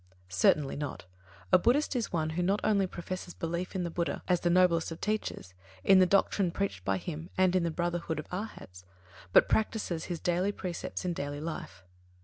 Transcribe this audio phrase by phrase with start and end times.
[0.29, 1.05] Certainly not.
[1.51, 4.91] A Buddhist is one who not only professes belief in the Buddha as the noblest
[4.91, 8.83] of Teachers, in the Doctrine preached by Him, and in the Brotherhood of Arhats,
[9.31, 11.83] but practises His precepts in daily life.